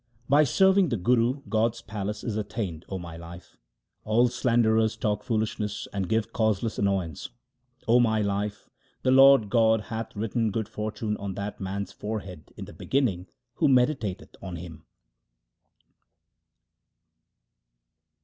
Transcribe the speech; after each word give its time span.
By 0.27 0.45
serving 0.45 0.89
the 0.89 0.97
Guru 0.97 1.43
God's 1.47 1.83
palace 1.83 2.23
is 2.23 2.35
attained, 2.35 2.85
O 2.89 2.97
my 2.97 3.15
life; 3.17 3.55
all 4.03 4.29
slanderers 4.29 4.97
talk 4.97 5.21
foolishness 5.21 5.87
and 5.93 6.09
give 6.09 6.33
causeless 6.33 6.79
annoyance. 6.79 7.29
0 7.85 7.99
my 7.99 8.19
life, 8.19 8.67
the 9.03 9.11
Lord 9.11 9.51
God 9.51 9.79
hath 9.89 10.15
written 10.15 10.49
good 10.49 10.67
fortune 10.67 11.15
on 11.17 11.35
that 11.35 11.59
man's 11.59 11.91
forehead 11.91 12.51
in 12.57 12.65
the 12.65 12.73
beginning 12.73 13.27
who 13.57 13.67
meditateth 13.69 14.35
on 14.41 14.55
Him. 14.55 14.87